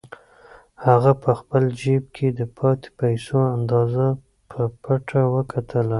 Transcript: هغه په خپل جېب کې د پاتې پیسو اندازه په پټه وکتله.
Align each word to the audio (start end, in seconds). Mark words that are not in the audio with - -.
هغه 0.85 1.11
په 1.23 1.31
خپل 1.39 1.63
جېب 1.79 2.03
کې 2.15 2.27
د 2.39 2.41
پاتې 2.57 2.87
پیسو 2.99 3.37
اندازه 3.57 4.07
په 4.51 4.61
پټه 4.83 5.21
وکتله. 5.35 5.89